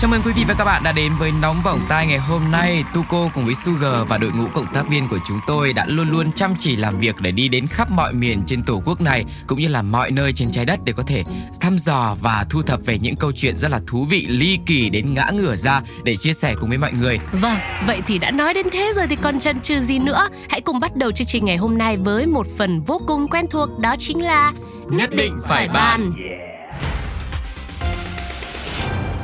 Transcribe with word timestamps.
Chào 0.00 0.10
mừng 0.10 0.22
quý 0.24 0.32
vị 0.36 0.44
và 0.48 0.54
các 0.54 0.64
bạn 0.64 0.82
đã 0.82 0.92
đến 0.92 1.12
với 1.18 1.32
Nóng 1.32 1.62
Bỏng 1.64 1.86
Tai 1.88 2.06
ngày 2.06 2.18
hôm 2.18 2.50
nay. 2.50 2.84
Tuko 2.94 3.28
cùng 3.34 3.44
với 3.44 3.54
Sugar 3.54 4.08
và 4.08 4.18
đội 4.18 4.30
ngũ 4.30 4.46
cộng 4.54 4.66
tác 4.66 4.88
viên 4.88 5.08
của 5.08 5.18
chúng 5.28 5.40
tôi 5.46 5.72
đã 5.72 5.86
luôn 5.88 6.10
luôn 6.10 6.32
chăm 6.32 6.54
chỉ 6.58 6.76
làm 6.76 6.98
việc 6.98 7.20
để 7.20 7.30
đi 7.30 7.48
đến 7.48 7.66
khắp 7.66 7.90
mọi 7.90 8.12
miền 8.12 8.42
trên 8.46 8.62
tổ 8.62 8.82
quốc 8.84 9.00
này 9.00 9.24
cũng 9.46 9.58
như 9.58 9.68
là 9.68 9.82
mọi 9.82 10.10
nơi 10.10 10.32
trên 10.32 10.50
trái 10.52 10.64
đất 10.64 10.80
để 10.84 10.92
có 10.92 11.02
thể 11.06 11.24
thăm 11.60 11.78
dò 11.78 12.16
và 12.22 12.46
thu 12.50 12.62
thập 12.62 12.80
về 12.86 12.98
những 12.98 13.16
câu 13.16 13.32
chuyện 13.32 13.56
rất 13.56 13.70
là 13.70 13.80
thú 13.86 14.04
vị, 14.04 14.26
ly 14.28 14.58
kỳ 14.66 14.90
đến 14.90 15.14
ngã 15.14 15.30
ngửa 15.34 15.56
ra 15.56 15.82
để 16.04 16.16
chia 16.16 16.32
sẻ 16.32 16.54
cùng 16.60 16.68
với 16.68 16.78
mọi 16.78 16.92
người. 16.92 17.18
Vâng, 17.32 17.56
vậy 17.86 18.02
thì 18.06 18.18
đã 18.18 18.30
nói 18.30 18.54
đến 18.54 18.66
thế 18.72 18.92
rồi 18.96 19.06
thì 19.06 19.16
còn 19.16 19.38
chần 19.38 19.60
chừ 19.60 19.80
gì 19.80 19.98
nữa 19.98 20.28
Hãy 20.50 20.60
cùng 20.60 20.80
bắt 20.80 20.96
đầu 20.96 21.12
chương 21.12 21.26
trình 21.26 21.44
ngày 21.44 21.56
hôm 21.56 21.78
nay 21.78 21.96
với 21.96 22.26
một 22.26 22.46
phần 22.58 22.82
vô 22.82 23.00
cùng 23.06 23.28
quen 23.28 23.46
thuộc 23.50 23.68
Đó 23.80 23.96
chính 23.98 24.24
là 24.24 24.52
Nhất 24.90 25.10
định 25.10 25.40
phải 25.48 25.68
bàn. 25.68 26.12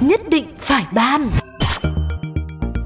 Nhất 0.05 0.21
định 0.29 0.47
phải 0.59 0.87
ban. 0.93 1.29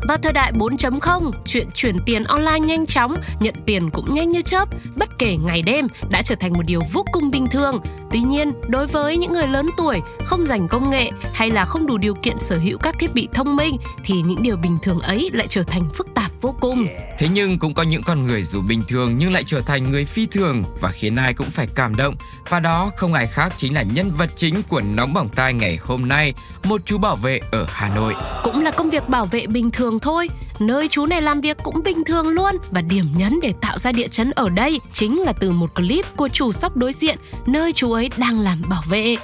Vào 0.09 0.17
thời 0.23 0.33
đại 0.33 0.53
4.0, 0.53 1.33
chuyện 1.45 1.69
chuyển 1.75 1.97
tiền 2.07 2.25
online 2.25 2.61
nhanh 2.61 2.87
chóng, 2.87 3.17
nhận 3.41 3.55
tiền 3.67 3.91
cũng 3.91 4.15
nhanh 4.15 4.31
như 4.31 4.43
chớp, 4.43 4.69
bất 4.97 5.09
kể 5.19 5.37
ngày 5.37 5.63
đêm 5.63 5.87
đã 6.11 6.23
trở 6.23 6.35
thành 6.41 6.53
một 6.53 6.63
điều 6.67 6.81
vô 6.93 7.05
cùng 7.13 7.31
bình 7.31 7.47
thường. 7.51 7.81
Tuy 8.13 8.21
nhiên, 8.21 8.53
đối 8.69 8.87
với 8.87 9.17
những 9.17 9.33
người 9.33 9.47
lớn 9.47 9.71
tuổi, 9.77 10.01
không 10.25 10.47
dành 10.47 10.69
công 10.69 10.91
nghệ 10.91 11.11
hay 11.33 11.51
là 11.51 11.65
không 11.65 11.87
đủ 11.87 11.99
điều 11.99 12.15
kiện 12.15 12.39
sở 12.39 12.57
hữu 12.57 12.79
các 12.79 12.95
thiết 12.99 13.15
bị 13.15 13.29
thông 13.35 13.57
minh 13.57 13.77
thì 14.05 14.23
những 14.23 14.43
điều 14.43 14.57
bình 14.57 14.79
thường 14.83 15.01
ấy 15.01 15.31
lại 15.33 15.47
trở 15.51 15.63
thành 15.63 15.83
phức 15.95 16.07
tạp 16.15 16.18
vô 16.41 16.55
cùng. 16.61 16.87
Thế 17.19 17.29
nhưng 17.33 17.59
cũng 17.59 17.75
có 17.75 17.83
những 17.83 18.03
con 18.03 18.27
người 18.27 18.43
dù 18.43 18.63
bình 18.63 18.83
thường 18.89 19.15
nhưng 19.19 19.33
lại 19.33 19.45
trở 19.47 19.61
thành 19.61 19.91
người 19.91 20.05
phi 20.05 20.27
thường 20.27 20.65
và 20.81 20.89
khiến 20.89 21.17
ai 21.17 21.35
cũng 21.35 21.51
phải 21.51 21.67
cảm 21.75 21.97
động. 21.97 22.15
Và 22.49 22.61
đó 22.61 22.91
không 22.97 23.15
ai 23.15 23.27
khác 23.27 23.55
chính 23.57 23.75
là 23.75 23.83
nhân 23.83 24.11
vật 24.11 24.31
chính 24.37 24.63
của 24.69 24.81
Nóng 24.81 25.15
Bỏng 25.15 25.29
Tai 25.29 25.53
ngày 25.53 25.79
hôm 25.83 26.09
nay, 26.09 26.35
một 26.65 26.81
chú 26.85 26.99
bảo 26.99 27.17
vệ 27.17 27.41
ở 27.51 27.67
Hà 27.69 27.95
Nội. 27.95 28.15
Cũng 28.43 28.61
là 28.61 28.71
công 28.71 28.91
việc 28.91 29.09
bảo 29.09 29.25
vệ 29.25 29.47
bình 29.47 29.71
thường 29.71 29.99
thôi, 29.99 30.29
nơi 30.61 30.89
chú 30.89 31.07
này 31.07 31.23
làm 31.23 31.41
việc 31.41 31.57
cũng 31.63 31.83
bình 31.85 32.05
thường 32.07 32.29
luôn 32.29 32.57
và 32.71 32.81
điểm 32.81 33.07
nhấn 33.17 33.39
để 33.43 33.53
tạo 33.61 33.79
ra 33.79 33.93
địa 33.93 34.09
chấn 34.09 34.31
ở 34.31 34.49
đây 34.49 34.81
chính 34.93 35.21
là 35.21 35.33
từ 35.33 35.51
một 35.51 35.75
clip 35.75 36.17
của 36.17 36.29
chủ 36.29 36.53
sóc 36.53 36.77
đối 36.77 36.93
diện 36.93 37.19
nơi 37.47 37.73
chú 37.73 37.93
ấy 37.93 38.11
đang 38.17 38.41
làm 38.41 38.59
bảo 38.69 38.83
vệ. 38.89 39.17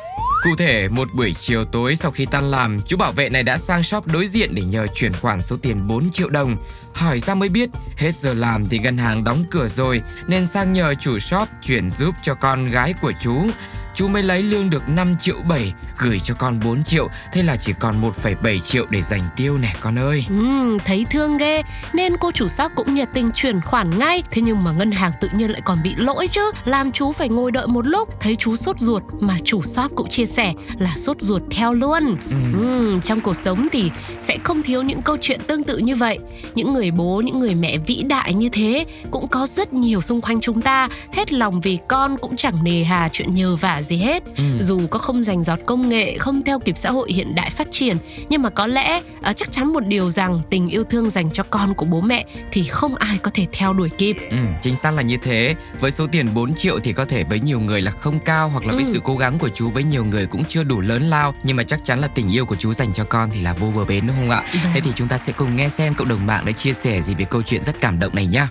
Cụ 0.44 0.56
thể, 0.56 0.88
một 0.88 1.08
buổi 1.14 1.34
chiều 1.34 1.64
tối 1.64 1.96
sau 1.96 2.10
khi 2.10 2.26
tan 2.26 2.50
làm, 2.50 2.80
chú 2.80 2.96
bảo 2.96 3.12
vệ 3.12 3.28
này 3.28 3.42
đã 3.42 3.58
sang 3.58 3.82
shop 3.82 4.06
đối 4.06 4.26
diện 4.26 4.54
để 4.54 4.62
nhờ 4.62 4.86
chuyển 4.86 5.12
khoản 5.12 5.42
số 5.42 5.56
tiền 5.56 5.86
4 5.86 6.10
triệu 6.10 6.28
đồng. 6.28 6.56
Hỏi 6.94 7.18
ra 7.18 7.34
mới 7.34 7.48
biết, 7.48 7.70
hết 7.96 8.16
giờ 8.16 8.34
làm 8.34 8.68
thì 8.68 8.78
ngân 8.78 8.98
hàng 8.98 9.24
đóng 9.24 9.44
cửa 9.50 9.68
rồi 9.68 10.02
nên 10.26 10.46
sang 10.46 10.72
nhờ 10.72 10.94
chủ 10.94 11.18
shop 11.18 11.48
chuyển 11.62 11.90
giúp 11.90 12.14
cho 12.22 12.34
con 12.34 12.68
gái 12.68 12.94
của 13.02 13.12
chú. 13.20 13.46
Chú 13.94 14.08
mới 14.08 14.22
lấy 14.22 14.42
lương 14.42 14.70
được 14.70 14.88
5 14.88 15.16
triệu 15.20 15.36
7, 15.48 15.72
gửi 15.98 16.20
cho 16.24 16.34
con 16.38 16.60
4 16.64 16.84
triệu, 16.84 17.08
thế 17.32 17.42
là 17.42 17.56
chỉ 17.56 17.72
còn 17.80 18.02
1,7 18.02 18.58
triệu 18.58 18.86
để 18.90 19.02
dành 19.02 19.22
tiêu 19.36 19.58
nè 19.58 19.72
con 19.80 19.98
ơi. 19.98 20.24
Ừm, 20.28 20.78
thấy 20.78 21.06
thương 21.10 21.36
ghê 21.36 21.62
nên 21.92 22.16
cô 22.20 22.30
chủ 22.32 22.48
shop 22.48 22.72
cũng 22.76 22.94
nhiệt 22.94 23.08
tình 23.14 23.30
chuyển 23.34 23.60
khoản 23.60 23.98
ngay. 23.98 24.22
Thế 24.30 24.42
nhưng 24.42 24.64
mà 24.64 24.72
ngân 24.72 24.90
hàng 24.90 25.12
tự 25.20 25.28
nhiên 25.34 25.50
lại 25.50 25.60
còn 25.64 25.78
bị 25.82 25.94
lỗi 25.96 26.26
chứ, 26.28 26.52
làm 26.64 26.92
chú 26.92 27.12
phải 27.12 27.28
ngồi 27.28 27.50
đợi 27.52 27.66
một 27.66 27.86
lúc. 27.86 28.20
Thấy 28.20 28.36
chú 28.36 28.56
sốt 28.56 28.78
ruột 28.80 29.02
mà 29.20 29.38
chủ 29.44 29.62
shop 29.62 29.92
cũng 29.94 30.08
chia 30.08 30.26
sẻ 30.26 30.52
là 30.78 30.94
sốt 30.96 31.20
ruột 31.20 31.42
theo 31.50 31.74
luôn. 31.74 32.16
Ừm, 32.30 33.00
trong 33.00 33.20
cuộc 33.20 33.36
sống 33.36 33.68
thì 33.72 33.90
sẽ 34.22 34.38
không 34.44 34.62
thiếu 34.62 34.82
những 34.82 35.02
câu 35.02 35.16
chuyện 35.20 35.40
tương 35.46 35.64
tự 35.64 35.78
như 35.78 35.96
vậy. 35.96 36.18
Những 36.54 36.72
người 36.74 36.90
bố, 36.90 37.22
những 37.24 37.38
người 37.38 37.54
mẹ 37.54 37.78
vĩ 37.78 38.02
đại 38.02 38.34
như 38.34 38.48
thế 38.48 38.86
cũng 39.10 39.28
có 39.28 39.46
rất 39.46 39.72
nhiều 39.72 40.00
xung 40.00 40.20
quanh 40.20 40.40
chúng 40.40 40.62
ta. 40.62 40.88
Hết 41.12 41.32
lòng 41.32 41.60
vì 41.60 41.78
con 41.88 42.16
cũng 42.20 42.36
chẳng 42.36 42.64
nề 42.64 42.84
hà 42.84 43.08
chuyện 43.12 43.34
nhờ 43.34 43.56
vả 43.56 43.82
gì 43.84 43.96
hết. 43.96 44.22
Dù 44.60 44.80
có 44.90 44.98
không 44.98 45.24
dành 45.24 45.44
giọt 45.44 45.58
công 45.66 45.88
nghệ, 45.88 46.18
không 46.18 46.42
theo 46.42 46.58
kịp 46.58 46.76
xã 46.78 46.90
hội 46.90 47.12
hiện 47.12 47.34
đại 47.34 47.50
phát 47.50 47.66
triển, 47.70 47.96
nhưng 48.28 48.42
mà 48.42 48.50
có 48.50 48.66
lẽ 48.66 49.00
à, 49.22 49.32
chắc 49.32 49.52
chắn 49.52 49.72
một 49.72 49.86
điều 49.86 50.10
rằng 50.10 50.40
tình 50.50 50.68
yêu 50.68 50.84
thương 50.84 51.10
dành 51.10 51.30
cho 51.30 51.42
con 51.50 51.74
của 51.74 51.86
bố 51.86 52.00
mẹ 52.00 52.24
thì 52.52 52.62
không 52.62 52.94
ai 52.94 53.18
có 53.18 53.30
thể 53.34 53.46
theo 53.52 53.72
đuổi 53.72 53.88
kịp. 53.98 54.16
Ừ, 54.30 54.36
chính 54.62 54.76
xác 54.76 54.90
là 54.94 55.02
như 55.02 55.16
thế. 55.22 55.54
Với 55.80 55.90
số 55.90 56.06
tiền 56.06 56.34
4 56.34 56.54
triệu 56.54 56.78
thì 56.78 56.92
có 56.92 57.04
thể 57.04 57.24
với 57.24 57.40
nhiều 57.40 57.60
người 57.60 57.82
là 57.82 57.90
không 57.90 58.18
cao 58.20 58.48
hoặc 58.48 58.66
là 58.66 58.72
với 58.74 58.84
Ừ. 58.84 58.90
sự 58.92 59.00
cố 59.04 59.16
gắng 59.16 59.38
của 59.38 59.48
chú 59.48 59.70
với 59.70 59.84
nhiều 59.84 60.04
người 60.04 60.26
cũng 60.26 60.44
chưa 60.44 60.64
đủ 60.64 60.80
lớn 60.80 61.02
lao 61.02 61.34
nhưng 61.42 61.56
mà 61.56 61.62
chắc 61.62 61.84
chắn 61.84 61.98
là 62.00 62.08
tình 62.08 62.28
yêu 62.34 62.46
của 62.46 62.56
chú 62.56 62.72
dành 62.72 62.92
cho 62.92 63.04
con 63.04 63.30
thì 63.32 63.40
là 63.40 63.52
vô 63.52 63.70
bờ 63.76 63.84
bến 63.84 64.06
đúng 64.06 64.16
không 64.16 64.30
ạ? 64.30 64.42
Vâng. 64.62 64.72
Thế 64.74 64.80
thì 64.80 64.90
chúng 64.94 65.08
ta 65.08 65.18
sẽ 65.18 65.32
cùng 65.32 65.56
nghe 65.56 65.68
xem 65.68 65.94
cộng 65.94 66.08
đồng 66.08 66.26
mạng 66.26 66.44
đã 66.46 66.52
chia 66.52 66.72
sẻ 66.72 67.02
gì 67.02 67.14
về 67.14 67.24
câu 67.24 67.42
chuyện 67.42 67.64
rất 67.64 67.80
cảm 67.80 67.98
động 67.98 68.14
này 68.14 68.26
nhá. 68.26 68.48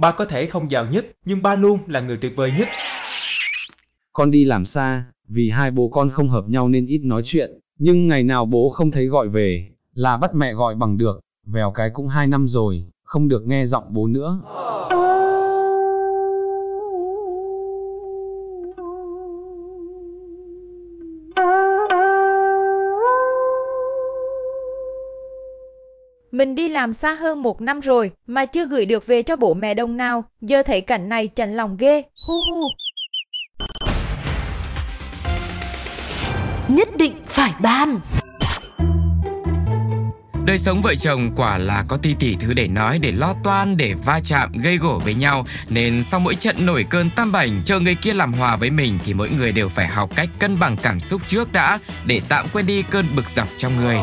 Ba 0.00 0.12
có 0.12 0.24
thể 0.24 0.46
không 0.46 0.70
giàu 0.70 0.86
nhất, 0.86 1.06
nhưng 1.24 1.42
ba 1.42 1.56
luôn 1.56 1.78
là 1.86 2.00
người 2.00 2.18
tuyệt 2.20 2.32
vời 2.36 2.52
nhất. 2.58 2.68
Con 4.12 4.30
đi 4.30 4.44
làm 4.44 4.64
xa, 4.64 5.04
vì 5.28 5.50
hai 5.50 5.70
bố 5.70 5.88
con 5.88 6.10
không 6.10 6.28
hợp 6.28 6.44
nhau 6.48 6.68
nên 6.68 6.86
ít 6.86 7.00
nói 7.04 7.22
chuyện, 7.24 7.50
nhưng 7.78 8.08
ngày 8.08 8.22
nào 8.22 8.46
bố 8.46 8.70
không 8.70 8.90
thấy 8.90 9.06
gọi 9.06 9.28
về, 9.28 9.68
là 9.94 10.16
bắt 10.16 10.34
mẹ 10.34 10.52
gọi 10.52 10.74
bằng 10.74 10.96
được, 10.96 11.20
vèo 11.46 11.70
cái 11.70 11.90
cũng 11.90 12.08
hai 12.08 12.26
năm 12.26 12.48
rồi, 12.48 12.84
không 13.02 13.28
được 13.28 13.42
nghe 13.46 13.66
giọng 13.66 13.84
bố 13.88 14.06
nữa. 14.06 14.40
Mình 26.40 26.54
đi 26.54 26.68
làm 26.68 26.92
xa 26.92 27.14
hơn 27.14 27.42
một 27.42 27.60
năm 27.60 27.80
rồi 27.80 28.10
mà 28.26 28.44
chưa 28.44 28.66
gửi 28.66 28.86
được 28.86 29.06
về 29.06 29.22
cho 29.22 29.36
bố 29.36 29.54
mẹ 29.54 29.74
đồng 29.74 29.96
nào. 29.96 30.24
Giờ 30.40 30.62
thấy 30.62 30.80
cảnh 30.80 31.08
này 31.08 31.28
chạnh 31.28 31.56
lòng 31.56 31.76
ghê. 31.76 32.02
Hu 32.26 32.34
hu. 32.34 32.68
Nhất 36.68 36.88
định 36.96 37.12
phải 37.26 37.52
ban. 37.62 38.00
Đời 40.44 40.58
sống 40.58 40.80
vợ 40.82 40.94
chồng 40.94 41.30
quả 41.36 41.58
là 41.58 41.84
có 41.88 41.96
ti 41.96 42.14
tỷ 42.18 42.36
thứ 42.40 42.54
để 42.54 42.68
nói, 42.68 42.98
để 42.98 43.12
lo 43.12 43.34
toan, 43.44 43.76
để 43.76 43.94
va 44.04 44.20
chạm, 44.24 44.52
gây 44.52 44.76
gổ 44.76 45.00
với 45.04 45.14
nhau. 45.14 45.44
Nên 45.68 46.02
sau 46.02 46.20
mỗi 46.20 46.34
trận 46.34 46.66
nổi 46.66 46.86
cơn 46.90 47.10
tam 47.16 47.32
bảnh, 47.32 47.62
chờ 47.64 47.80
người 47.80 47.94
kia 47.94 48.12
làm 48.12 48.32
hòa 48.32 48.56
với 48.56 48.70
mình 48.70 48.98
thì 49.04 49.14
mỗi 49.14 49.30
người 49.30 49.52
đều 49.52 49.68
phải 49.68 49.86
học 49.86 50.10
cách 50.16 50.28
cân 50.38 50.58
bằng 50.60 50.76
cảm 50.82 51.00
xúc 51.00 51.22
trước 51.26 51.52
đã 51.52 51.78
để 52.06 52.20
tạm 52.28 52.46
quên 52.52 52.66
đi 52.66 52.82
cơn 52.82 53.06
bực 53.16 53.28
dọc 53.30 53.48
trong 53.56 53.76
người. 53.76 53.98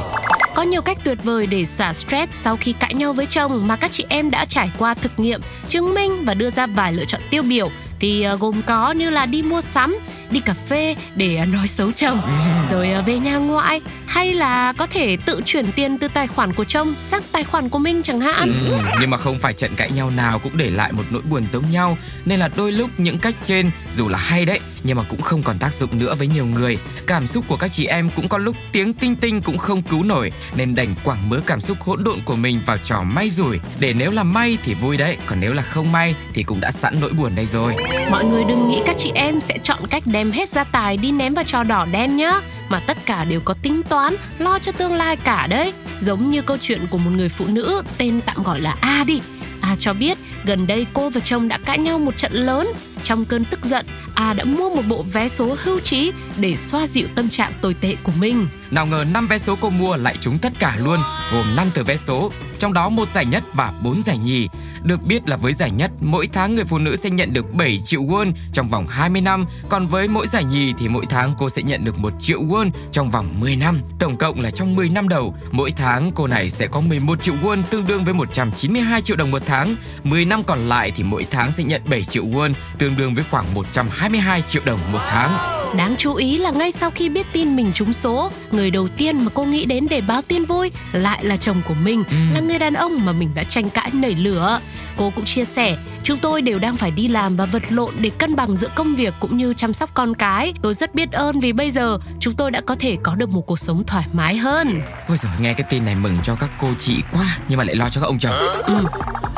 Có 0.57 0.63
nhiều 0.63 0.81
cách 0.81 0.97
tuyệt 1.03 1.23
vời 1.23 1.47
để 1.47 1.66
xả 1.66 1.94
stress 1.94 2.34
sau 2.34 2.57
khi 2.57 2.72
cãi 2.72 2.94
nhau 2.94 3.13
với 3.13 3.25
chồng 3.25 3.68
mà 3.68 3.75
các 3.75 3.91
chị 3.91 4.06
em 4.09 4.31
đã 4.31 4.45
trải 4.45 4.72
qua 4.78 4.94
thực 4.94 5.19
nghiệm, 5.19 5.41
chứng 5.68 5.94
minh 5.94 6.25
và 6.25 6.34
đưa 6.34 6.50
ra 6.50 6.68
vài 6.68 6.94
lựa 6.94 7.06
chọn 7.06 7.22
tiêu 7.31 7.44
biểu 7.44 7.69
thì 7.99 8.21
ờ, 8.21 8.37
gồm 8.37 8.61
có 8.61 8.91
như 8.91 9.09
là 9.09 9.25
đi 9.25 9.41
mua 9.41 9.61
sắm, 9.61 9.97
đi 10.31 10.39
cà 10.39 10.53
phê 10.53 10.95
để 11.15 11.35
ờ, 11.35 11.45
nói 11.45 11.67
xấu 11.67 11.91
chồng, 11.91 12.21
rồi 12.71 12.91
ờ, 12.91 13.01
về 13.01 13.19
nhà 13.19 13.37
ngoại 13.37 13.81
hay 14.05 14.33
là 14.33 14.73
có 14.73 14.87
thể 14.87 15.17
tự 15.25 15.41
chuyển 15.45 15.71
tiền 15.71 15.97
từ 15.97 16.07
tài 16.07 16.27
khoản 16.27 16.53
của 16.53 16.63
chồng 16.63 16.95
sang 16.99 17.21
tài 17.31 17.43
khoản 17.43 17.69
của 17.69 17.79
mình 17.79 18.03
chẳng 18.03 18.19
hạn. 18.19 18.69
Ừ, 18.71 18.77
nhưng 19.01 19.09
mà 19.09 19.17
không 19.17 19.39
phải 19.39 19.53
trận 19.53 19.75
cãi 19.75 19.91
nhau 19.91 20.09
nào 20.09 20.39
cũng 20.39 20.57
để 20.57 20.69
lại 20.69 20.91
một 20.91 21.03
nỗi 21.09 21.21
buồn 21.21 21.45
giống 21.45 21.71
nhau. 21.71 21.97
Nên 22.25 22.39
là 22.39 22.49
đôi 22.55 22.71
lúc 22.71 22.89
những 22.97 23.19
cách 23.19 23.35
trên 23.45 23.71
dù 23.91 24.07
là 24.07 24.17
hay 24.17 24.45
đấy 24.45 24.59
nhưng 24.83 24.97
mà 24.97 25.03
cũng 25.03 25.21
không 25.21 25.43
còn 25.43 25.59
tác 25.59 25.73
dụng 25.73 25.99
nữa 25.99 26.15
với 26.15 26.27
nhiều 26.27 26.45
người. 26.45 26.77
Cảm 27.07 27.27
xúc 27.27 27.45
của 27.47 27.57
các 27.57 27.71
chị 27.73 27.85
em 27.85 28.09
cũng 28.15 28.27
có 28.27 28.37
lúc 28.37 28.55
tiếng 28.71 28.93
tinh 28.93 29.15
tinh 29.15 29.41
cũng 29.41 29.57
không 29.57 29.81
cứu 29.81 30.03
nổi 30.03 30.31
nên 30.55 30.75
đành 30.75 30.95
quẳng 31.03 31.29
mớ 31.29 31.39
cảm 31.45 31.61
xúc 31.61 31.77
hỗn 31.81 32.03
độn 32.03 32.21
của 32.25 32.35
mình 32.35 32.61
vào 32.65 32.77
trò 32.77 33.03
may 33.03 33.29
rủi. 33.29 33.59
Để 33.79 33.93
nếu 33.93 34.11
là 34.11 34.23
may 34.23 34.57
thì 34.63 34.73
vui 34.73 34.97
đấy 34.97 35.17
còn 35.25 35.39
nếu 35.39 35.53
là 35.53 35.63
không 35.63 35.91
may 35.91 36.15
thì 36.33 36.43
cũng 36.43 36.59
đã 36.59 36.71
sẵn 36.71 37.00
nỗi 37.00 37.13
buồn 37.13 37.35
đây 37.35 37.45
rồi 37.45 37.73
Mọi 38.12 38.25
người 38.25 38.44
đừng 38.44 38.68
nghĩ 38.68 38.81
các 38.86 38.98
chị 38.98 39.12
em 39.16 39.39
sẽ 39.39 39.57
chọn 39.63 39.88
cách 39.89 40.04
đem 40.06 40.31
hết 40.31 40.50
gia 40.50 40.63
tài 40.63 40.98
đi 40.98 41.12
ném 41.12 41.34
vào 41.34 41.45
trò 41.45 41.63
đỏ 41.63 41.86
đen 41.92 42.16
nhá. 42.16 42.34
Mà 42.69 42.80
tất 42.80 42.98
cả 43.06 43.24
đều 43.24 43.39
có 43.45 43.54
tính 43.54 43.81
toán, 43.84 44.16
lo 44.38 44.60
cho 44.60 44.72
tương 44.72 44.94
lai 44.94 45.16
cả 45.16 45.48
đấy. 45.48 45.74
Giống 46.00 46.31
như 46.31 46.42
câu 46.42 46.57
chuyện 46.57 46.88
của 46.92 46.98
một 46.98 47.12
người 47.12 47.30
phụ 47.30 47.45
nữ 47.50 47.81
tên 47.98 48.22
tạm 48.25 48.44
gọi 48.44 48.62
là 48.62 48.75
A 48.81 49.04
đi. 49.07 49.22
A 49.62 49.75
cho 49.80 49.94
biết 49.94 50.18
gần 50.45 50.68
đây 50.68 50.86
cô 50.94 51.10
và 51.10 51.19
chồng 51.19 51.48
đã 51.48 51.57
cãi 51.57 51.80
nhau 51.80 52.00
một 52.00 52.18
trận 52.18 52.34
lớn. 52.34 52.68
Trong 53.04 53.25
cơn 53.25 53.45
tức 53.45 53.66
giận, 53.66 53.86
A 54.16 54.34
đã 54.34 54.44
mua 54.44 54.69
một 54.69 54.81
bộ 54.88 55.06
vé 55.13 55.28
số 55.28 55.56
hưu 55.63 55.80
trí 55.80 56.12
để 56.38 56.56
xoa 56.56 56.88
dịu 56.88 57.07
tâm 57.16 57.30
trạng 57.30 57.54
tồi 57.62 57.74
tệ 57.74 57.95
của 58.04 58.12
mình. 58.19 58.48
Nào 58.71 58.85
ngờ 58.85 59.05
5 59.11 59.27
vé 59.27 59.37
số 59.37 59.55
cô 59.61 59.69
mua 59.69 59.95
lại 59.95 60.15
trúng 60.21 60.39
tất 60.39 60.53
cả 60.59 60.77
luôn, 60.83 60.99
gồm 61.33 61.55
5 61.55 61.67
tờ 61.73 61.83
vé 61.83 61.97
số, 61.97 62.31
trong 62.59 62.73
đó 62.73 62.89
một 62.89 63.11
giải 63.11 63.25
nhất 63.25 63.43
và 63.53 63.73
4 63.83 64.03
giải 64.03 64.17
nhì. 64.17 64.47
Được 64.83 65.03
biết 65.03 65.29
là 65.29 65.37
với 65.37 65.53
giải 65.53 65.71
nhất, 65.71 65.91
mỗi 66.01 66.27
tháng 66.33 66.55
người 66.55 66.65
phụ 66.65 66.79
nữ 66.79 66.95
sẽ 66.95 67.09
nhận 67.09 67.33
được 67.33 67.53
7 67.53 67.79
triệu 67.85 68.01
won 68.01 68.31
trong 68.53 68.67
vòng 68.67 68.87
20 68.87 69.21
năm, 69.21 69.45
còn 69.69 69.87
với 69.87 70.07
mỗi 70.07 70.27
giải 70.27 70.43
nhì 70.43 70.73
thì 70.79 70.87
mỗi 70.87 71.05
tháng 71.09 71.33
cô 71.37 71.49
sẽ 71.49 71.61
nhận 71.61 71.83
được 71.83 71.99
1 71.99 72.13
triệu 72.19 72.41
won 72.41 72.69
trong 72.91 73.09
vòng 73.09 73.39
10 73.39 73.55
năm. 73.55 73.81
Tổng 73.99 74.17
cộng 74.17 74.41
là 74.41 74.51
trong 74.51 74.75
10 74.75 74.89
năm 74.89 75.09
đầu, 75.09 75.35
mỗi 75.51 75.71
tháng 75.71 76.11
cô 76.15 76.27
này 76.27 76.49
sẽ 76.49 76.67
có 76.67 76.81
11 76.81 77.21
triệu 77.21 77.35
won 77.43 77.63
tương 77.69 77.87
đương 77.87 78.03
với 78.03 78.13
192 78.13 79.01
triệu 79.01 79.17
đồng 79.17 79.31
một 79.31 79.41
tháng. 79.45 79.75
10 80.03 80.25
năm 80.25 80.43
còn 80.43 80.59
lại 80.69 80.91
thì 80.95 81.03
mỗi 81.03 81.25
tháng 81.31 81.51
sẽ 81.51 81.63
nhận 81.63 81.81
7 81.89 82.03
triệu 82.03 82.25
won 82.25 82.53
tương 82.77 82.95
đương 82.95 83.15
với 83.15 83.23
khoảng 83.31 83.53
122 83.53 84.41
triệu 84.41 84.61
đồng 84.65 84.79
một 84.91 85.01
tháng. 85.09 85.56
Đáng 85.75 85.95
chú 85.97 86.13
ý 86.15 86.37
là 86.37 86.51
ngay 86.51 86.71
sau 86.71 86.91
khi 86.91 87.09
biết 87.09 87.27
tin 87.33 87.55
mình 87.55 87.71
trúng 87.73 87.93
số, 87.93 88.31
người 88.51 88.71
đầu 88.71 88.87
tiên 88.87 89.25
mà 89.25 89.31
cô 89.33 89.45
nghĩ 89.45 89.65
đến 89.65 89.87
để 89.89 90.01
báo 90.01 90.21
tin 90.21 90.45
vui 90.45 90.71
lại 90.91 91.23
là 91.25 91.37
chồng 91.37 91.61
của 91.67 91.73
mình, 91.73 92.03
Ừ. 92.09 92.15
là 92.33 92.39
người 92.39 92.59
đàn 92.59 92.73
ông 92.73 93.05
mà 93.05 93.11
mình 93.11 93.29
đã 93.35 93.43
tranh 93.43 93.69
cãi 93.69 93.89
nảy 93.93 94.15
lửa. 94.15 94.59
Cô 94.97 95.11
cũng 95.15 95.25
chia 95.25 95.45
sẻ, 95.45 95.77
chúng 96.03 96.17
tôi 96.17 96.41
đều 96.41 96.59
đang 96.59 96.75
phải 96.75 96.91
đi 96.91 97.07
làm 97.07 97.35
và 97.37 97.45
vật 97.45 97.63
lộn 97.69 97.93
để 97.99 98.09
cân 98.17 98.35
bằng 98.35 98.55
giữa 98.55 98.67
công 98.75 98.95
việc 98.95 99.13
cũng 99.19 99.37
như 99.37 99.53
chăm 99.53 99.73
sóc 99.73 99.89
con 99.93 100.15
cái. 100.15 100.53
Tôi 100.61 100.73
rất 100.73 100.95
biết 100.95 101.11
ơn 101.11 101.39
vì 101.39 101.53
bây 101.53 101.71
giờ 101.71 101.97
chúng 102.19 102.35
tôi 102.35 102.51
đã 102.51 102.61
có 102.61 102.75
thể 102.75 102.97
có 103.03 103.15
được 103.15 103.29
một 103.29 103.41
cuộc 103.41 103.59
sống 103.59 103.83
thoải 103.87 104.05
mái 104.13 104.37
hơn. 104.37 104.81
Ôi 105.07 105.17
giời, 105.17 105.31
nghe 105.39 105.53
cái 105.53 105.67
tin 105.69 105.85
này 105.85 105.95
mừng 105.95 106.17
cho 106.23 106.35
các 106.35 106.49
cô 106.59 106.67
chị 106.79 107.01
quá 107.11 107.37
Nhưng 107.47 107.57
mà 107.57 107.63
lại 107.63 107.75
lo 107.75 107.89
cho 107.89 108.01
các 108.01 108.07
ông 108.07 108.19
chồng 108.19 108.33
Ừ. 108.33 108.53
Ờ, 108.63 108.83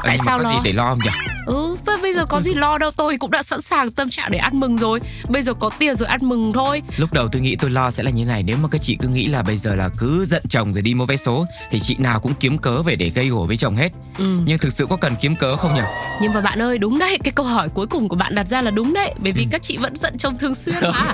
Tại 0.04 0.18
sao 0.26 0.38
có 0.38 0.44
lo? 0.44 0.50
gì 0.50 0.56
để 0.64 0.72
lo 0.72 0.90
không 0.90 1.00
nhỉ? 1.04 1.10
Ừ, 1.46 1.76
và 1.86 1.98
bây 2.02 2.14
giờ 2.14 2.26
có 2.26 2.42
gì 2.42 2.54
lo 2.54 2.78
đâu 2.78 2.92
tôi 2.92 3.18
cũng 3.18 3.32
đã 3.32 3.44
sẵn 3.44 3.62
sàng 3.62 3.92
tâm 3.92 4.10
trạng 4.10 4.32
để 4.32 4.38
ăn 4.40 4.60
mừng 4.60 4.78
rồi. 4.78 5.00
Bây 5.30 5.42
giờ 5.42 5.54
có 5.54 5.70
tiền 5.80 5.96
rồi 5.96 6.08
ăn 6.08 6.20
mừng 6.24 6.54
thôi. 6.54 6.82
Lúc 6.98 7.14
đầu 7.14 7.28
tôi 7.32 7.42
nghĩ 7.42 7.56
tôi 7.56 7.70
lo 7.70 7.92
sẽ 7.92 8.04
là 8.04 8.12
như 8.12 8.26
này 8.26 8.44
Nếu 8.44 8.58
mà 8.62 8.68
các 8.72 8.82
chị 8.82 8.98
cứ 9.02 9.08
nghĩ 9.08 9.26
là 9.28 9.42
bây 9.44 9.58
giờ 9.58 9.76
là 9.76 9.90
cứ 9.98 10.26
giận 10.26 10.44
chồng 10.50 10.74
rồi 10.74 10.82
đi 10.82 10.94
mua 10.94 11.06
vé 11.06 11.16
số 11.16 11.46
Thì 11.72 11.80
chị 11.80 11.96
nào 12.00 12.20
cũng 12.20 12.34
kiếm 12.40 12.58
cớ 12.58 12.82
về 12.82 12.96
để 12.96 13.10
gây 13.10 13.28
gổ 13.30 13.46
với 13.46 13.58
chồng 13.58 13.76
hết 13.76 13.90
Ừ. 14.18 14.38
Nhưng 14.46 14.58
thực 14.58 14.74
sự 14.74 14.86
có 14.90 14.98
cần 14.98 15.16
kiếm 15.22 15.36
cớ 15.36 15.56
không 15.56 15.76
nhỉ? 15.76 15.82
Nhưng 16.22 16.34
mà 16.34 16.42
bạn 16.42 16.62
ơi 16.62 16.78
đúng 16.78 17.00
đấy 17.00 17.18
Cái 17.24 17.32
câu 17.36 17.46
hỏi 17.46 17.70
cuối 17.74 17.88
cùng 17.88 18.08
của 18.10 18.16
bạn 18.16 18.36
đặt 18.36 18.48
ra 18.48 18.62
là 18.62 18.72
đúng 18.72 18.94
đấy 18.94 19.14
Bởi 19.18 19.32
vì 19.32 19.48
các 19.52 19.62
chị 19.64 19.78
vẫn 19.78 19.96
giận 19.96 20.18
chồng 20.18 20.38
thường 20.38 20.56
xuyên 20.56 20.76
mà 20.82 21.14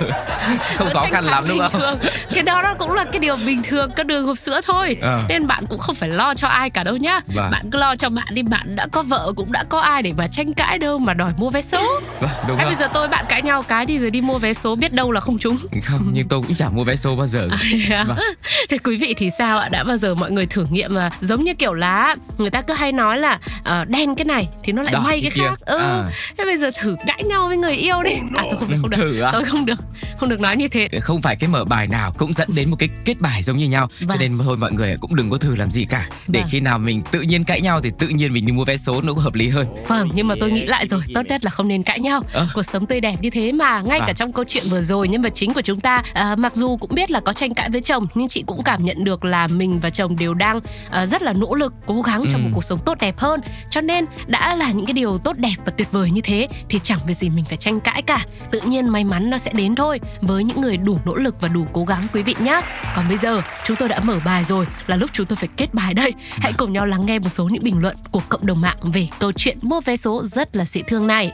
Không 0.76 0.88
khó 0.92 1.06
khăn 1.10 1.24
lắm 1.24 1.44
đúng 1.48 1.58
không? 1.58 1.80
thường. 1.80 1.98
Cái 2.34 2.42
đó 2.42 2.62
đó 2.62 2.74
cũng 2.78 2.92
là 2.92 3.04
cái 3.04 3.18
điều 3.18 3.36
bình 3.36 3.62
thường 3.62 3.90
Các 3.96 4.06
đường 4.06 4.26
hộp 4.26 4.38
sữa 4.38 4.60
thôi 4.66 4.96
Ờ. 5.00 5.22
Nên 5.28 5.46
bạn 5.46 5.66
cũng 5.66 5.78
không 5.78 5.94
phải 5.94 6.08
lo 6.08 6.34
cho 6.34 6.48
ai 6.48 6.70
cả 6.70 6.82
đâu 6.82 6.96
nhá 6.96 7.20
Vâng. 7.34 7.50
Bạn 7.50 7.70
cứ 7.72 7.78
lo 7.78 7.96
cho 7.96 8.08
bạn 8.10 8.26
đi 8.34 8.42
Bạn 8.42 8.76
đã 8.76 8.86
có 8.92 9.02
vợ 9.02 9.32
cũng 9.36 9.52
đã 9.52 9.64
có 9.64 9.80
ai 9.80 10.02
để 10.02 10.12
mà 10.16 10.28
tranh 10.28 10.52
cãi 10.52 10.78
đâu 10.78 10.98
Mà 10.98 11.14
đòi 11.14 11.32
mua 11.38 11.50
vé 11.50 11.62
số 11.62 12.00
Vâng, 12.20 12.30
đúng 12.48 12.56
Hay 12.56 12.66
bây 12.66 12.76
giờ 12.76 12.88
tôi 12.94 13.08
bạn 13.08 13.24
cãi 13.28 13.42
nhau 13.42 13.62
cái 13.62 13.86
đi 13.86 13.98
rồi 13.98 14.10
đi 14.10 14.20
mua 14.20 14.38
vé 14.38 14.52
số 14.54 14.76
Biết 14.76 14.92
đâu 14.92 15.12
là 15.12 15.20
không 15.20 15.38
trúng 15.38 15.56
Không, 15.84 16.10
nhưng 16.12 16.28
tôi 16.28 16.42
cũng 16.42 16.54
chẳng 16.56 16.76
mua 16.76 16.84
vé 16.84 16.96
số 16.96 17.16
bao 17.16 17.26
giờ 17.26 17.48
Vâng. 17.88 18.16
Thế 18.68 18.78
quý 18.78 18.96
vị 18.96 19.14
thì 19.16 19.30
sao 19.38 19.58
ạ? 19.58 19.68
Đã 19.68 19.84
bao 19.84 19.96
giờ 19.96 20.14
mọi 20.14 20.30
người 20.30 20.46
thử 20.46 20.66
nghiệm 20.70 20.94
là 20.94 21.10
giống 21.20 21.44
như 21.44 21.54
kiểu 21.54 21.74
là 21.74 22.16
người 22.38 22.50
ta 22.50 22.60
cứ 22.62 22.74
hay 22.74 22.92
nói 22.92 23.18
là 23.18 23.38
ờ, 23.64 23.84
đen 23.84 24.14
cái 24.14 24.24
này 24.24 24.48
thì 24.62 24.72
nó 24.72 24.82
lại 24.82 24.92
Đỏ 24.92 25.00
may 25.00 25.20
cái 25.22 25.30
cái 25.30 25.30
kia. 25.34 25.42
khác. 25.48 25.60
Ừ. 25.60 25.78
À. 25.78 26.10
Thế 26.38 26.44
bây 26.44 26.56
giờ 26.56 26.70
thử 26.80 26.96
cãi 27.06 27.22
nhau 27.24 27.46
với 27.48 27.56
người 27.56 27.74
yêu 27.76 28.02
đi. 28.02 28.10
À 28.36 28.42
tôi 28.50 28.58
không 28.60 28.70
được 28.70 28.76
không 28.80 28.90
được. 28.90 29.20
À? 29.20 29.30
Tôi 29.32 29.44
không 29.44 29.66
được. 29.66 29.78
Không 30.18 30.28
được 30.28 30.40
nói 30.40 30.56
như 30.56 30.68
thế. 30.68 30.88
Không 31.02 31.22
phải 31.22 31.36
cái 31.36 31.48
mở 31.48 31.64
bài 31.64 31.86
nào 31.86 32.12
cũng 32.18 32.32
dẫn 32.32 32.48
đến 32.54 32.70
một 32.70 32.76
cái 32.78 32.88
kết 33.04 33.14
bài 33.20 33.42
giống 33.42 33.56
như 33.56 33.68
nhau 33.68 33.88
Cho 34.00 34.06
Vâng. 34.06 34.18
nên 34.20 34.38
thôi 34.38 34.56
mọi 34.56 34.72
người 34.72 34.96
cũng 35.00 35.16
đừng 35.16 35.30
có 35.30 35.36
thử 35.38 35.56
làm 35.56 35.70
gì 35.70 35.84
cả 35.84 36.06
Để 36.28 36.40
Vâng. 36.40 36.48
khi 36.50 36.60
nào 36.60 36.78
mình 36.78 37.02
tự 37.10 37.20
nhiên 37.20 37.44
cãi 37.44 37.60
nhau 37.60 37.80
thì 37.82 37.90
tự 37.98 38.08
nhiên 38.08 38.32
mình 38.32 38.46
đi 38.46 38.52
mua 38.52 38.64
vé 38.64 38.76
số 38.76 39.00
nó 39.02 39.12
cũng 39.12 39.22
hợp 39.22 39.34
lý 39.34 39.48
hơn 39.48 39.66
Vâng, 39.88 40.05
nhưng 40.14 40.28
mà 40.28 40.34
tôi 40.40 40.50
nghĩ 40.50 40.66
lại 40.66 40.86
rồi, 40.86 41.00
tốt 41.14 41.22
nhất 41.28 41.44
là 41.44 41.50
không 41.50 41.68
nên 41.68 41.82
cãi 41.82 42.00
nhau. 42.00 42.22
Ờ. 42.32 42.46
Cuộc 42.54 42.62
sống 42.62 42.86
tươi 42.86 43.00
đẹp 43.00 43.16
như 43.22 43.30
thế 43.30 43.52
mà, 43.52 43.80
ngay 43.80 43.98
cả 44.00 44.06
Vâng. 44.06 44.14
trong 44.14 44.32
câu 44.32 44.44
chuyện 44.48 44.64
vừa 44.70 44.80
rồi 44.80 45.08
nhân 45.08 45.22
vật 45.22 45.32
chính 45.34 45.54
của 45.54 45.60
chúng 45.62 45.80
ta, 45.80 46.02
à, 46.12 46.36
mặc 46.36 46.54
dù 46.56 46.76
cũng 46.76 46.90
biết 46.94 47.10
là 47.10 47.20
có 47.20 47.32
tranh 47.32 47.54
cãi 47.54 47.68
với 47.70 47.80
chồng, 47.80 48.06
nhưng 48.14 48.28
chị 48.28 48.44
cũng 48.46 48.62
cảm 48.64 48.84
nhận 48.84 49.04
được 49.04 49.24
là 49.24 49.46
mình 49.46 49.78
và 49.80 49.90
chồng 49.90 50.16
đều 50.18 50.34
đang 50.34 50.60
à, 50.90 51.06
rất 51.06 51.22
là 51.22 51.32
nỗ 51.32 51.54
lực, 51.54 51.74
cố 51.86 52.02
gắng 52.02 52.24
cho 52.32 52.38
Ừ. 52.38 52.42
một 52.42 52.50
cuộc 52.54 52.64
sống 52.64 52.78
tốt 52.84 52.98
đẹp 53.00 53.18
hơn. 53.18 53.40
Cho 53.70 53.80
nên 53.80 54.04
đã 54.26 54.56
là 54.56 54.72
những 54.72 54.86
cái 54.86 54.92
điều 54.92 55.18
tốt 55.18 55.36
đẹp 55.38 55.54
và 55.64 55.72
tuyệt 55.76 55.88
vời 55.92 56.10
như 56.10 56.20
thế 56.20 56.48
thì 56.68 56.80
chẳng 56.82 56.98
việc 57.06 57.14
gì 57.14 57.30
mình 57.30 57.44
phải 57.44 57.56
tranh 57.56 57.80
cãi 57.80 58.02
cả. 58.02 58.24
Tự 58.50 58.60
nhiên 58.60 58.88
may 58.88 59.04
mắn 59.04 59.30
nó 59.30 59.38
sẽ 59.38 59.50
đến 59.54 59.74
thôi 59.74 60.00
với 60.20 60.44
những 60.44 60.60
người 60.60 60.76
đủ 60.76 60.98
nỗ 61.04 61.16
lực 61.16 61.36
và 61.40 61.48
đủ 61.48 61.66
cố 61.72 61.84
gắng 61.84 62.06
quý 62.14 62.22
vị 62.22 62.34
nhé. 62.38 62.60
Còn 62.96 63.04
bây 63.08 63.16
giờ 63.16 63.40
chúng 63.64 63.76
tôi 63.76 63.88
đã 63.88 64.00
mở 64.04 64.18
bài 64.24 64.44
rồi, 64.44 64.66
là 64.86 64.96
lúc 64.96 65.10
chúng 65.12 65.26
tôi 65.26 65.36
phải 65.36 65.48
kết 65.56 65.74
bài 65.74 65.94
đây. 65.94 66.12
Hãy 66.30 66.52
cùng 66.52 66.72
nhau 66.72 66.86
lắng 66.86 67.06
nghe 67.06 67.18
một 67.18 67.28
số 67.28 67.44
những 67.48 67.62
bình 67.64 67.80
luận 67.82 67.96
của 68.10 68.20
cộng 68.28 68.46
đồng 68.46 68.60
mạng 68.60 68.76
về 68.82 69.08
câu 69.18 69.32
chuyện 69.32 69.58
mua 69.62 69.80
vé 69.80 69.95
số 69.96 70.22
rất 70.24 70.56
là 70.56 70.64
dễ 70.64 70.82
thương 70.82 71.06
này. 71.06 71.32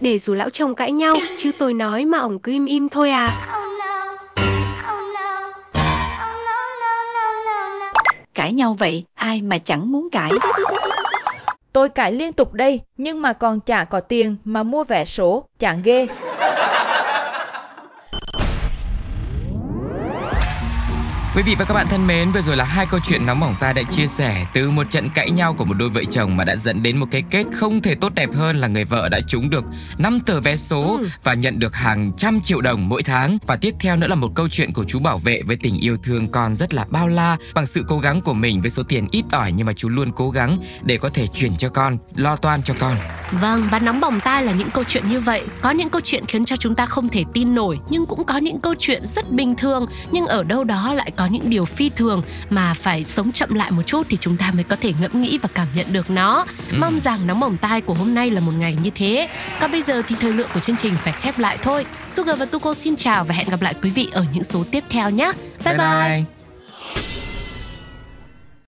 Để 0.00 0.18
dù 0.18 0.34
lão 0.34 0.50
chồng 0.50 0.74
cãi 0.74 0.92
nhau, 0.92 1.16
chứ 1.36 1.50
tôi 1.58 1.74
nói 1.74 2.04
mà 2.04 2.18
ổng 2.18 2.38
cứ 2.38 2.52
im 2.52 2.66
im 2.66 2.88
thôi 2.88 3.10
à. 3.10 3.42
Cãi 8.34 8.52
nhau 8.52 8.76
vậy, 8.78 9.04
ai 9.14 9.42
mà 9.42 9.58
chẳng 9.58 9.92
muốn 9.92 10.08
cãi. 10.12 10.32
Tôi 11.72 11.88
cãi 11.88 12.12
liên 12.12 12.32
tục 12.32 12.52
đây, 12.52 12.80
nhưng 12.96 13.22
mà 13.22 13.32
còn 13.32 13.60
chả 13.60 13.84
có 13.84 14.00
tiền 14.00 14.36
mà 14.44 14.62
mua 14.62 14.84
vé 14.84 15.04
số, 15.04 15.44
chẳng 15.58 15.82
ghê. 15.84 16.06
Quý 21.36 21.42
vị 21.42 21.54
và 21.58 21.64
các 21.64 21.74
bạn 21.74 21.86
thân 21.90 22.06
mến, 22.06 22.32
vừa 22.32 22.40
rồi 22.42 22.56
là 22.56 22.64
hai 22.64 22.86
câu 22.86 23.00
chuyện 23.00 23.26
nóng 23.26 23.40
bỏng 23.40 23.54
tai 23.60 23.74
đã 23.74 23.82
chia 23.82 24.06
sẻ 24.06 24.46
từ 24.52 24.70
một 24.70 24.90
trận 24.90 25.10
cãi 25.10 25.30
nhau 25.30 25.54
của 25.54 25.64
một 25.64 25.74
đôi 25.78 25.88
vợ 25.88 26.04
chồng 26.10 26.36
mà 26.36 26.44
đã 26.44 26.56
dẫn 26.56 26.82
đến 26.82 26.96
một 26.96 27.06
cái 27.10 27.22
kết 27.30 27.46
không 27.52 27.82
thể 27.82 27.94
tốt 27.94 28.14
đẹp 28.14 28.28
hơn 28.34 28.56
là 28.56 28.68
người 28.68 28.84
vợ 28.84 29.08
đã 29.08 29.20
trúng 29.28 29.50
được 29.50 29.64
5 29.98 30.20
tờ 30.26 30.40
vé 30.40 30.56
số 30.56 30.98
Ừ. 31.00 31.08
và 31.22 31.34
nhận 31.34 31.58
được 31.58 31.74
hàng 31.74 32.12
trăm 32.18 32.40
triệu 32.40 32.60
đồng 32.60 32.88
mỗi 32.88 33.02
tháng. 33.02 33.38
Và 33.46 33.56
tiếp 33.56 33.74
theo 33.80 33.96
nữa 33.96 34.06
là 34.06 34.14
một 34.14 34.28
câu 34.34 34.48
chuyện 34.48 34.72
của 34.72 34.84
chú 34.84 34.98
bảo 34.98 35.18
vệ 35.18 35.42
với 35.42 35.56
tình 35.56 35.78
yêu 35.80 35.96
thương 36.02 36.28
con 36.28 36.56
rất 36.56 36.74
là 36.74 36.86
bao 36.90 37.08
la 37.08 37.36
bằng 37.54 37.66
sự 37.66 37.84
cố 37.88 37.98
gắng 37.98 38.20
của 38.20 38.34
mình 38.34 38.60
với 38.60 38.70
số 38.70 38.82
tiền 38.82 39.08
ít 39.10 39.24
ỏi 39.32 39.52
nhưng 39.52 39.66
mà 39.66 39.72
chú 39.72 39.88
luôn 39.88 40.12
cố 40.12 40.30
gắng 40.30 40.58
để 40.82 40.98
có 40.98 41.08
thể 41.08 41.26
chuyển 41.26 41.56
cho 41.56 41.68
con, 41.68 41.98
lo 42.14 42.36
toan 42.36 42.62
cho 42.62 42.74
con. 42.78 42.96
Vâng, 43.30 43.68
và 43.70 43.78
nóng 43.78 44.00
bỏng 44.00 44.20
tai 44.20 44.44
là 44.44 44.52
những 44.52 44.70
câu 44.70 44.84
chuyện 44.84 45.08
như 45.08 45.20
vậy. 45.20 45.42
Có 45.60 45.70
những 45.70 45.90
câu 45.90 46.00
chuyện 46.00 46.24
khiến 46.28 46.44
cho 46.44 46.56
chúng 46.56 46.74
ta 46.74 46.86
không 46.86 47.08
thể 47.08 47.24
tin 47.32 47.54
nổi, 47.54 47.78
nhưng 47.88 48.06
cũng 48.06 48.24
có 48.24 48.36
những 48.36 48.60
câu 48.60 48.74
chuyện 48.78 49.06
rất 49.06 49.32
bình 49.32 49.54
thường, 49.54 49.86
nhưng 50.10 50.26
ở 50.26 50.42
đâu 50.42 50.64
đó 50.64 50.94
lại 50.94 51.10
có 51.16 51.26
những 51.26 51.50
điều 51.50 51.64
phi 51.64 51.88
thường 51.88 52.22
mà 52.50 52.74
phải 52.74 53.04
sống 53.04 53.32
chậm 53.32 53.54
lại 53.54 53.70
một 53.70 53.82
chút 53.82 54.06
thì 54.10 54.16
chúng 54.20 54.36
ta 54.36 54.50
mới 54.54 54.64
có 54.64 54.76
thể 54.80 54.92
ngẫm 55.00 55.20
nghĩ 55.22 55.38
và 55.38 55.48
cảm 55.54 55.66
nhận 55.74 55.86
được 55.92 56.10
nó. 56.10 56.46
Mong 56.78 56.98
rằng 56.98 57.26
nóng 57.26 57.40
bỏng 57.40 57.56
tai 57.56 57.80
của 57.80 57.94
hôm 57.94 58.14
nay 58.14 58.30
là 58.30 58.40
một 58.40 58.52
ngày 58.58 58.76
như 58.82 58.90
thế. 58.94 59.28
Còn 59.60 59.72
bây 59.72 59.82
giờ 59.82 60.02
thì 60.08 60.16
thời 60.20 60.32
lượng 60.32 60.48
của 60.54 60.60
chương 60.60 60.76
trình 60.76 60.94
phải 61.02 61.12
khép 61.12 61.38
lại 61.38 61.58
thôi. 61.62 61.86
Sugar 62.06 62.38
và 62.38 62.44
Tuko 62.44 62.74
xin 62.74 62.96
chào 62.96 63.24
và 63.24 63.34
hẹn 63.34 63.48
gặp 63.48 63.62
lại 63.62 63.74
quý 63.82 63.90
vị 63.90 64.08
ở 64.12 64.24
những 64.32 64.44
số 64.44 64.64
tiếp 64.70 64.84
theo 64.88 65.10
nhé. 65.10 65.32
bye. 65.64 65.76
bye. 65.76 66.35